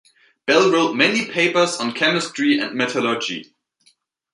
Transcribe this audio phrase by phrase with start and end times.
[0.47, 3.53] Bell wrote many papers on chemistry and metallurgy.